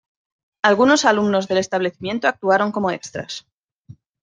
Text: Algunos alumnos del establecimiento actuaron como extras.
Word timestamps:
Algunos 0.63 1.05
alumnos 1.05 1.47
del 1.47 1.59
establecimiento 1.59 2.27
actuaron 2.27 2.71
como 2.71 2.89
extras. 2.89 3.45